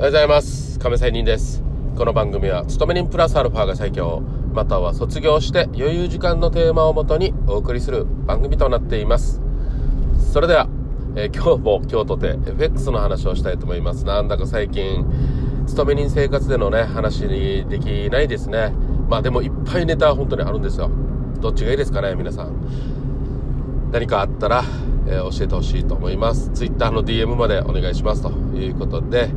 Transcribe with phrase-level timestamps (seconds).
[0.00, 0.78] おはようございます。
[0.78, 1.62] 亀仙人です。
[1.94, 4.22] この番組は勤め人プラスアルファが最強。
[4.54, 9.42] または卒業して余裕時間のテーマをもとにお送りする番組となっています。
[10.32, 10.70] それでは、
[11.16, 14.06] えー、今日も今日とて FX の話をしたいと思います。
[14.06, 15.04] なんだか最近
[15.66, 18.72] 勤め人生活でのね話にできないですね。
[19.06, 20.90] まあでもいっぱいネタは本当にあるんですよ。
[21.42, 23.90] どっちがいいですかね皆さん。
[23.92, 24.64] 何かあったら
[25.10, 26.50] え、教えてほしいと思います。
[26.52, 29.30] Twitter の DM までお願いしますということで、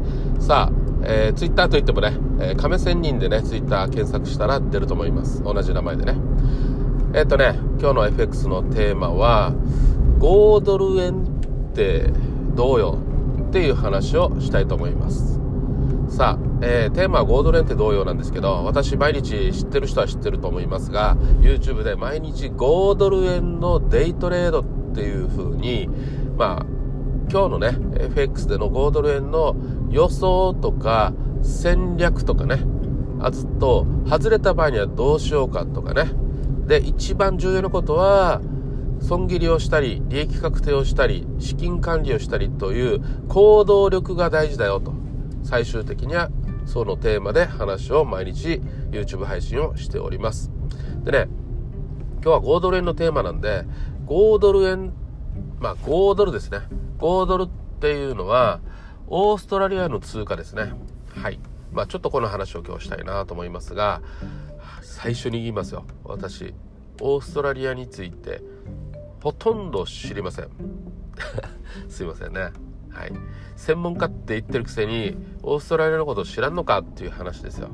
[0.44, 0.72] さあ、
[1.06, 5.42] えー、Twitter といってもね、えー、亀仙人でね、Twitter 検索したら出ると思います。
[5.42, 6.18] 同じ名前でね。
[7.14, 9.54] えっ、ー、とね、今日の FX のテーマは、
[10.20, 12.12] 5ドル円って
[12.56, 13.00] どうよ
[13.48, 15.40] っていう話をしたいと思います。
[16.10, 25.88] さあ、えー、テーマは5ドル円ってどうよなんですけど、私毎日知ってる人は知ってると思いますが、YouTube で毎日5ドル円のデイトレードっていう風に、
[26.38, 26.83] まあ、
[27.30, 29.56] 今日のね、FX での5ドル円の
[29.90, 32.64] 予想とか戦略とかね、
[33.20, 36.12] あずっと外れた場合にはどうしようかとかね。
[36.68, 38.42] で、一番重要なことは、
[39.00, 44.94] 損切りをしたり、利益確定をしたり、資金管理をしたりという行動力が大事だよと。
[45.44, 46.30] 最終的には
[46.66, 50.52] そのテーマで話を毎日 YouTube 配信をしております。
[51.04, 51.28] でね、
[52.24, 53.66] 今日は5ドル円のテーマなんで、
[54.08, 54.94] 5ドル円、
[55.64, 56.60] まあ5ドルですね。
[57.00, 57.48] 5ドルっ
[57.80, 58.60] ていうのは、
[59.08, 60.74] オーストラリアの通貨ですね。
[61.16, 61.40] はい。
[61.72, 64.02] まあちょっとこの話を今日したいなと思いますが、
[64.82, 65.86] 最初に言いますよ。
[66.04, 66.54] 私、
[67.00, 68.42] オーストラリアについて、
[69.24, 70.50] ほとんど知りません。
[71.88, 72.52] すいませんね。
[72.90, 73.14] はい。
[73.56, 77.70] 専門家って言ってるくせに、オーストラリアのことを知らんのかっていう話ですよ。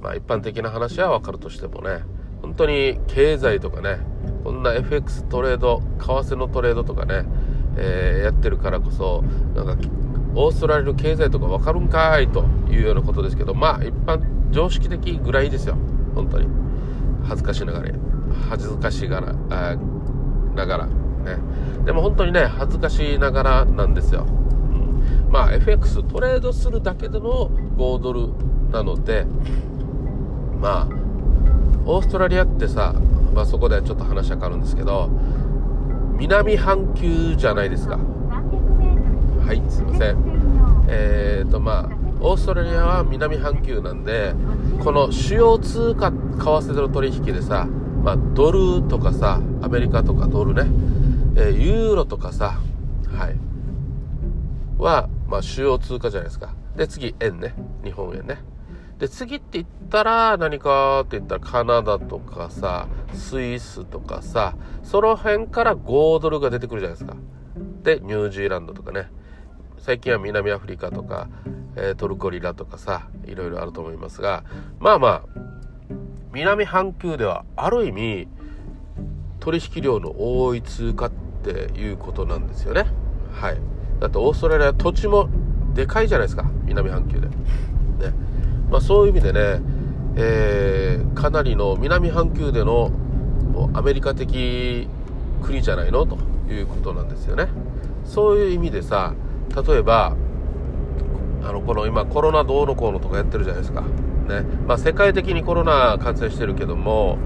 [0.00, 2.02] まあ一般的な話はわかるとしてもね、
[2.44, 4.00] 本当に経済とかね、
[4.44, 7.24] こんな FX トレード為替のトレードとかね、
[7.78, 9.88] えー、やってるからこそなんか
[10.34, 14.20] オーストラリアの経済とか分かるんかいというようなことですけどまあ一般
[14.50, 15.76] 常識的ぐらいですよ。
[16.14, 16.46] 本当に。
[17.26, 17.90] 恥ずかしながら
[18.50, 19.76] 恥ずかしがらあ
[20.54, 20.92] ながらね。
[21.86, 28.28] でも本当にね恥ずかしながらなんですよ、うん、まあ FX トレードするだけでの5ドル
[28.70, 29.24] なので
[30.60, 31.03] まあ
[31.86, 32.94] オーストラリアってさ
[33.34, 35.10] まあ、そこでちょっと話は変わるんですけど
[36.16, 37.98] 南半球じゃないですか。
[37.98, 40.86] はいすいません。
[40.88, 44.34] えーとまあオーストラリアは南半球なんで
[44.82, 47.66] この主要通貨為替の取引でさ、
[48.02, 50.62] まあ、ドルとかさアメリカとかドルね、
[51.36, 52.60] えー、ユーロとかさ
[53.14, 53.36] はい。
[54.78, 56.54] は、まあ、主要通貨じゃないですか。
[56.76, 57.54] で次円ね。
[57.84, 58.38] 日本円ね。
[58.98, 67.16] で、次って言ったら何かって言ったらカナダとかさ、スイスとかさ、その辺から5ドルが出てくるじゃないですか。
[67.82, 69.10] で、ニュージーランドとかね。
[69.78, 71.28] 最近は南アフリカとか、
[71.76, 74.44] えー、トルコリラとかさ、いろいろあると思いますが、
[74.78, 75.22] まあまあ、
[76.32, 78.28] 南半球ではある意味、
[79.40, 81.12] 取引量の多い通貨っ
[81.42, 82.86] ていうことなんですよね。
[83.32, 83.58] はい。
[84.00, 85.28] だってオーストラリア土地も
[85.74, 87.28] でかいじゃないですか、南半球で。
[87.28, 87.34] ね。
[88.70, 89.60] まあ、そういう意味でね、
[90.16, 92.90] えー、かなりの南半球での
[93.72, 94.88] アメリカ的
[95.42, 96.06] 国じゃないの？
[96.06, 97.48] ということなんですよね。
[98.04, 99.14] そういう意味でさ、
[99.66, 100.16] 例えば、
[101.42, 103.82] あの、この今コロナどうのこうのとかやってるじゃないですか。
[103.82, 103.86] ね。
[104.66, 107.18] まあ世界的にコロナ感染してるけども、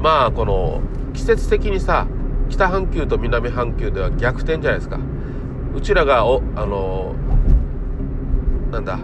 [0.00, 0.80] まあこの
[1.14, 2.06] 季節的にさ、
[2.50, 4.98] 北半球と南半球では逆転じゃないですか。
[5.74, 7.14] うちらがお、あの、
[8.70, 8.98] なんだ、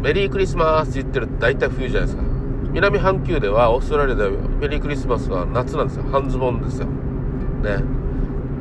[0.00, 2.22] メリークリスマスって言ってる大体冬じゃないですか。
[2.70, 6.04] 南半球ではオーストラリアではメリークリスマスは夏なんですよ。
[6.10, 6.86] 半ズボンですよ。
[6.86, 7.82] ね。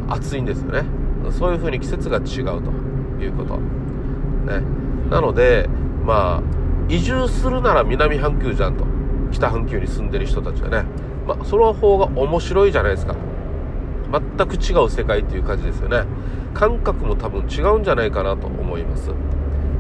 [0.10, 0.84] 暑いんですよね。
[1.32, 2.72] そういう風に季節が違うと。
[3.20, 3.58] いうこと。
[3.58, 4.62] ね。
[5.10, 5.70] なので
[6.06, 6.44] まあ
[6.90, 8.86] 移住するなら南半球じゃんと。
[9.32, 10.86] 北半球に住んでる人たちはね。
[11.28, 13.16] まあその方が面白いじゃないですか。
[14.38, 16.04] 全く違う世界っていう感じですよね。
[16.54, 19.12] 感覚も多分違うんじゃないかなと思います。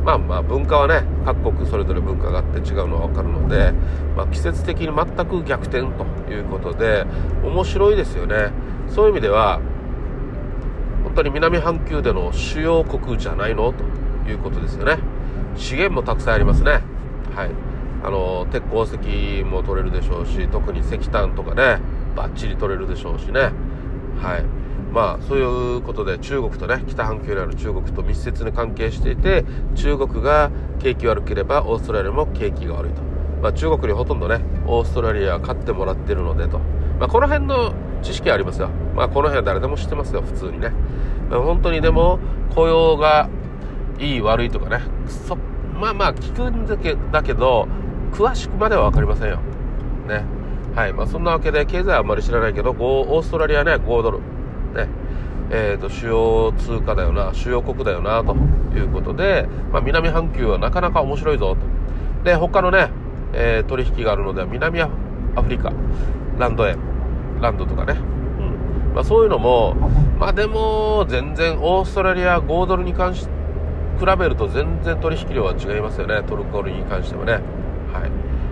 [0.07, 3.73] まあまあ文化はね各国それぞれ文化があって違うのは分かるので、
[4.15, 7.05] まあ、季節的に全く逆転ということで
[7.43, 8.51] 面白いですよね。
[8.87, 9.59] そういう意味では
[11.03, 13.73] 本当に南半球での主要国じゃないの？
[13.73, 14.97] ということですよね。
[15.57, 16.81] 資源もたくさんありますね。
[17.35, 17.51] はい。
[18.01, 21.79] あの鉄鉱石も取れるでしょうし特に石炭とかね
[22.15, 23.51] バッチリ取れるでしょうしね。
[24.21, 24.45] はい。
[24.97, 29.45] まあそういうことで中国とね北半球にある中国と密接に関係していて
[29.75, 30.49] 中国が
[30.79, 33.03] 景気悪ければオーストラリアも景気が悪いと、
[33.43, 36.57] まあ、中国にほとんどねオーストラリアは勝ってもらってるのでと、
[36.99, 40.71] まあ、この辺の知識はありますよ、まあ、この辺は誰でも知ってますよ普通にね、
[41.29, 42.17] まあ、本当にでも
[42.55, 43.29] 雇用が
[43.99, 44.81] いい悪いとかね
[45.27, 45.35] そ
[45.75, 47.67] まあまあ聞くんだけだけど
[48.13, 49.37] 詳しくまでは分かりませんよ。
[50.07, 50.23] ね。
[50.73, 50.93] はい。
[50.93, 54.36] まあそんなわけで経済はあんまり知らないけどオーストラリアね5ドル。
[54.73, 54.87] ね。
[55.49, 58.35] えーと、主要通貨だよな主要国だよなと
[58.75, 61.57] いうことで、まあ、南半球はなかなか面白いぞと。
[62.23, 62.89] で他のね、
[63.33, 64.89] えー、取引があるのでは南ア
[65.41, 65.71] フリカ
[66.37, 66.77] ランド円
[67.39, 68.93] ランドとかね、うん。
[68.93, 69.75] まあ、そういうのも
[70.19, 73.37] まあでも全然オーストラリア5ドルに関して
[73.99, 76.21] 比べると全然取引量は違いますよね。
[76.27, 77.33] トルコルに関してはね。
[77.91, 78.11] はい。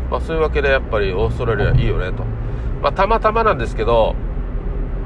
[0.09, 2.23] まあ、そういうわけでやっぱりオーストラリアいいよねと、
[2.81, 4.15] まあ、たまたまなんですけど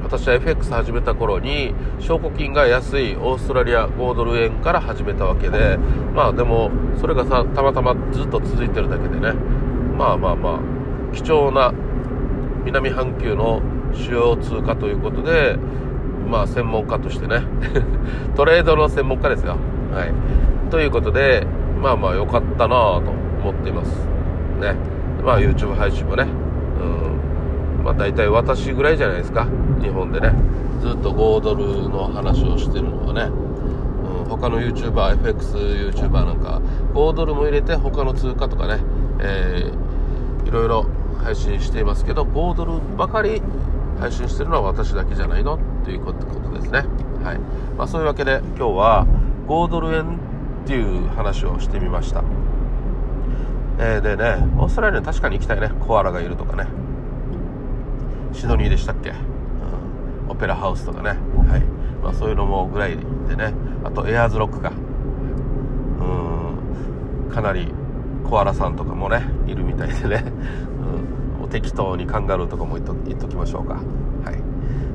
[0.09, 5.77] 私は FX 始めた頃に証拠金が安いオーストラリア5ドル円から始めたわけで
[6.15, 9.33] まあでもそれがさたまたまずっと続いてるだけでね。
[9.99, 10.59] まあまあまあ
[11.13, 11.71] 貴重な
[12.65, 13.61] 南半球の
[13.93, 15.57] 主要通貨ということで
[16.27, 17.43] まあ専門家としてね。
[18.35, 19.57] トレードの専門家ですよ。
[19.93, 20.11] はい。
[20.71, 21.45] ということで
[21.83, 23.11] まあまあ良かったなぁと
[23.43, 24.07] 思っています。
[24.59, 24.73] ね。
[25.23, 26.38] まあ YouTube 配信もね。
[27.83, 29.47] まあ大体私ぐらいじゃないですか。
[29.81, 30.33] 日本でね。
[30.81, 36.61] ずっと5ドルの話をしてるのはね、うん、他の YouTuber、FXYouTuber なんか
[36.93, 38.81] 5ドルも入れて他の通貨とかね、
[39.19, 40.85] えー、いろいろ
[41.21, 43.41] 配信していますけど5ドルばかり
[43.99, 46.85] 配信してるのは私だけじゃないのっていうことですね。
[47.23, 47.39] はい。
[47.77, 49.05] まあ、そういうわけで今日は
[49.47, 50.17] 5ドル円
[50.63, 52.23] っていう話をしてみました。
[53.79, 55.71] えー、でねオーストラリアに確かに行きたいね。
[55.85, 56.88] コアラがいるとかね。
[58.33, 61.09] シドニーでしたっけ、うん、オペラハウスとかね。
[61.09, 61.61] はい。
[62.03, 62.97] まあそういうのもぐらい
[63.27, 63.53] でね。
[63.83, 64.71] あとエアーズロックか。
[65.99, 67.31] うん。
[67.31, 67.67] かなり
[68.29, 70.23] コアラさんとかもねいるみたいでね、
[71.41, 73.75] うん、適当にカンガルーとかも言っと言っときましょうか。
[73.75, 74.37] はい。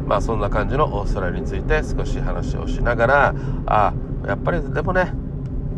[0.07, 3.35] まあそんな感じのオーストラリアについて少し話をしながら
[3.67, 3.95] あ
[4.27, 5.13] やっぱりでもね、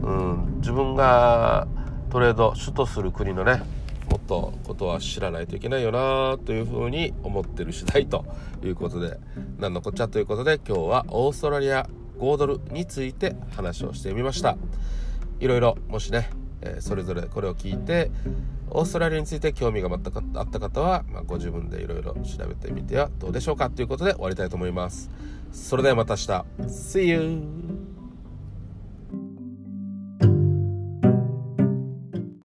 [0.02, 1.68] うん、自分が
[2.10, 3.62] トレード主とする国のね
[4.10, 8.24] もっとことは知らないといけないよなというふうに思ってる次第と
[8.62, 9.18] いうことで
[9.58, 11.88] 何のこっちゃということで今日はオーストラリア
[12.18, 14.56] 5ドルについて話をしてみました。
[15.38, 16.30] いろいろもしね、
[16.62, 18.10] え、それぞれこれを聞いて
[18.70, 25.10] オーストラリアについて興味が全くあった方は、まあ、ご自分でいろいろ調べてみてはどうでしょうかということで終わりたいと思います。
[25.52, 26.44] それではまた明日。
[26.68, 27.85] See you!